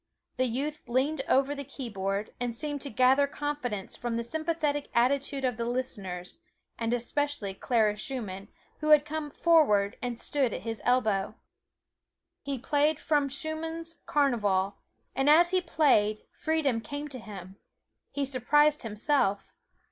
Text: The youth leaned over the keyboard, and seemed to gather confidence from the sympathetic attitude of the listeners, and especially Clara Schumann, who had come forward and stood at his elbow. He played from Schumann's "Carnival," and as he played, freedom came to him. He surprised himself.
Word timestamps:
The 0.37 0.47
youth 0.47 0.89
leaned 0.89 1.21
over 1.29 1.53
the 1.53 1.63
keyboard, 1.63 2.33
and 2.39 2.55
seemed 2.55 2.81
to 2.81 2.89
gather 2.89 3.27
confidence 3.27 3.95
from 3.95 4.17
the 4.17 4.23
sympathetic 4.23 4.89
attitude 4.95 5.45
of 5.45 5.57
the 5.57 5.65
listeners, 5.65 6.39
and 6.79 6.91
especially 6.91 7.53
Clara 7.53 7.95
Schumann, 7.95 8.47
who 8.79 8.89
had 8.89 9.05
come 9.05 9.29
forward 9.29 9.97
and 10.01 10.19
stood 10.19 10.55
at 10.55 10.63
his 10.63 10.81
elbow. 10.85 11.35
He 12.41 12.57
played 12.57 12.99
from 12.99 13.29
Schumann's 13.29 14.01
"Carnival," 14.07 14.77
and 15.15 15.29
as 15.29 15.51
he 15.51 15.61
played, 15.61 16.21
freedom 16.31 16.81
came 16.81 17.07
to 17.09 17.19
him. 17.19 17.57
He 18.09 18.25
surprised 18.25 18.81
himself. 18.81 19.53